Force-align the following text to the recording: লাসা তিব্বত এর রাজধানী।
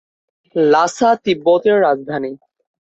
লাসা 0.55 1.09
তিব্বত 1.23 1.63
এর 1.65 1.77
রাজধানী। 1.81 2.31